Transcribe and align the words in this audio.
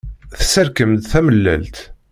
Tesserkem-d 0.37 1.01
tamellalt. 1.11 1.77